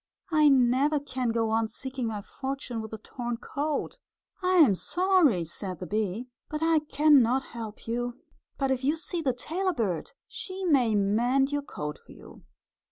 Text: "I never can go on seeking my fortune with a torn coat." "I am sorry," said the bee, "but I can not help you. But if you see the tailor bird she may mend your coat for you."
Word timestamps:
"I 0.31 0.49
never 0.49 0.99
can 0.99 1.29
go 1.29 1.51
on 1.51 1.67
seeking 1.67 2.07
my 2.07 2.21
fortune 2.23 2.81
with 2.81 2.91
a 2.91 2.97
torn 2.97 3.37
coat." 3.37 3.99
"I 4.41 4.55
am 4.55 4.73
sorry," 4.73 5.43
said 5.43 5.77
the 5.79 5.85
bee, 5.85 6.25
"but 6.49 6.63
I 6.63 6.79
can 6.79 7.21
not 7.21 7.43
help 7.53 7.87
you. 7.87 8.17
But 8.57 8.71
if 8.71 8.83
you 8.83 8.95
see 8.95 9.21
the 9.21 9.31
tailor 9.31 9.73
bird 9.73 10.13
she 10.27 10.65
may 10.65 10.95
mend 10.95 11.51
your 11.51 11.61
coat 11.61 11.99
for 12.03 12.13
you." 12.13 12.41